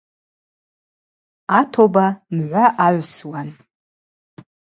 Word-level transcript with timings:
Атоба 1.59 2.05
мгӏва 2.35 2.65
агӏвсуан. 2.85 3.49